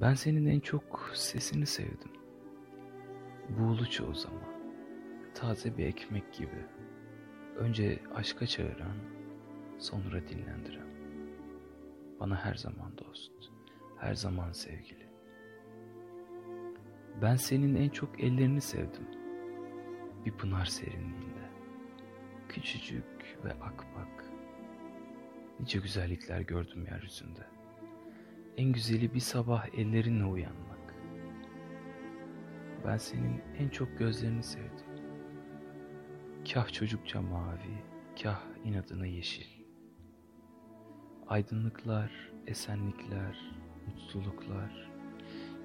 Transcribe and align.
Ben 0.00 0.14
senin 0.14 0.46
en 0.46 0.60
çok 0.60 1.10
sesini 1.14 1.66
sevdim. 1.66 2.10
Buğulu 3.48 3.90
çoğu 3.90 4.14
zaman. 4.14 4.50
Taze 5.34 5.78
bir 5.78 5.86
ekmek 5.86 6.32
gibi. 6.32 6.66
Önce 7.56 7.98
aşka 8.14 8.46
çağıran, 8.46 8.96
sonra 9.78 10.28
dinlendiren. 10.28 10.90
Bana 12.20 12.44
her 12.44 12.54
zaman 12.54 12.98
dost, 12.98 13.32
her 13.98 14.14
zaman 14.14 14.52
sevgili. 14.52 15.10
Ben 17.22 17.36
senin 17.36 17.74
en 17.74 17.88
çok 17.88 18.20
ellerini 18.20 18.60
sevdim. 18.60 19.08
Bir 20.26 20.32
pınar 20.32 20.64
serinliğinde. 20.64 21.50
Küçücük 22.48 23.38
ve 23.44 23.52
akbak. 23.52 24.24
Nice 25.60 25.78
güzellikler 25.78 26.40
gördüm 26.40 26.86
yeryüzünde. 26.90 27.59
En 28.56 28.72
güzeli 28.72 29.14
bir 29.14 29.20
sabah 29.20 29.66
ellerinle 29.68 30.24
uyanmak. 30.24 30.94
Ben 32.86 32.96
senin 32.96 33.42
en 33.58 33.68
çok 33.68 33.98
gözlerini 33.98 34.42
sevdim. 34.42 34.86
Kah 36.52 36.72
çocukça 36.72 37.22
mavi, 37.22 37.84
kah 38.22 38.40
inadına 38.64 39.06
yeşil. 39.06 39.46
Aydınlıklar, 41.28 42.32
esenlikler, 42.46 43.52
mutluluklar, 43.86 44.90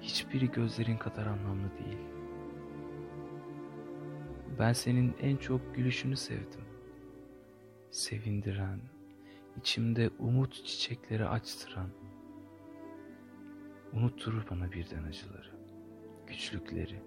hiçbiri 0.00 0.50
gözlerin 0.50 0.98
kadar 0.98 1.26
anlamlı 1.26 1.70
değil. 1.78 1.98
Ben 4.58 4.72
senin 4.72 5.14
en 5.20 5.36
çok 5.36 5.74
gülüşünü 5.74 6.16
sevdim. 6.16 6.64
Sevindiren, 7.90 8.80
içimde 9.58 10.10
umut 10.18 10.54
çiçekleri 10.54 11.26
açtıran, 11.26 11.90
unutturur 13.92 14.46
bana 14.50 14.72
birden 14.72 15.04
acıları, 15.04 15.50
güçlükleri. 16.26 17.02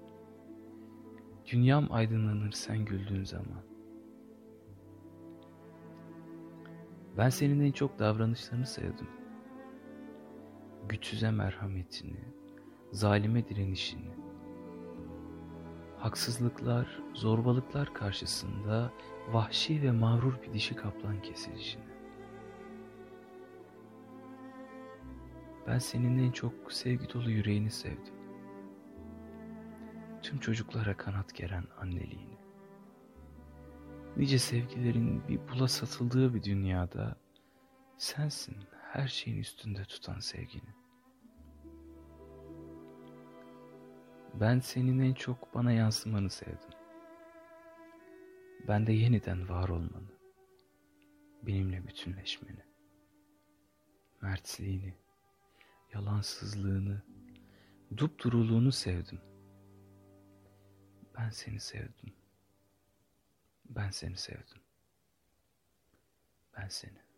Dünyam 1.51 1.87
aydınlanır 1.91 2.51
sen 2.51 2.85
güldüğün 2.85 3.23
zaman. 3.23 3.63
Ben 7.17 7.29
senin 7.29 7.59
en 7.59 7.71
çok 7.71 7.99
davranışlarını 7.99 8.65
sevdim. 8.65 9.07
Güçsüze 10.89 11.31
merhametini, 11.31 12.19
zalime 12.91 13.49
direnişini. 13.49 14.09
Haksızlıklar, 15.97 16.99
zorbalıklar 17.13 17.93
karşısında 17.93 18.91
vahşi 19.31 19.81
ve 19.81 19.91
mağrur 19.91 20.33
bir 20.43 20.53
dişi 20.53 20.75
kaplan 20.75 21.21
kesilişini. 21.21 21.98
Ben 25.67 25.77
senin 25.77 26.17
en 26.17 26.31
çok 26.31 26.73
sevgi 26.73 27.13
dolu 27.13 27.29
yüreğini 27.31 27.71
sevdim. 27.71 28.13
Tüm 30.21 30.39
çocuklara 30.39 30.97
kanat 30.97 31.35
geren 31.35 31.65
anneliğini. 31.81 32.37
Nice 34.17 34.39
sevgilerin 34.39 35.27
bir 35.27 35.39
bula 35.47 35.67
satıldığı 35.67 36.33
bir 36.33 36.43
dünyada 36.43 37.15
sensin 37.97 38.57
her 38.91 39.07
şeyin 39.07 39.37
üstünde 39.37 39.85
tutan 39.85 40.19
sevgini. 40.19 40.69
Ben 44.33 44.59
senin 44.59 44.99
en 44.99 45.13
çok 45.13 45.55
bana 45.55 45.71
yansımanı 45.71 46.29
sevdim. 46.29 46.79
Ben 48.67 48.87
de 48.87 48.93
yeniden 48.93 49.49
var 49.49 49.69
olmanı, 49.69 50.11
benimle 51.43 51.87
bütünleşmeni, 51.87 52.63
mertliğini, 54.21 54.93
yalansızlığını, 55.93 57.01
dupduruluğunu 57.97 58.71
sevdim. 58.71 59.21
Ben 61.17 61.29
seni 61.29 61.59
sevdim. 61.59 62.13
Ben 63.65 63.89
seni 63.89 64.17
sevdim. 64.17 64.61
Ben 66.57 66.67
seni. 66.67 67.08